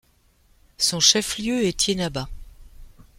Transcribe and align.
Son 0.79 0.99
chef-lieu 0.99 1.63
est 1.63 1.77
Thiénaba. 1.77 2.27